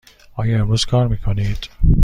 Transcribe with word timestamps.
آیا 0.33 0.59
امروز 0.61 0.85
کار 0.85 1.07
می 1.07 1.17
کنید؟ 1.17 1.69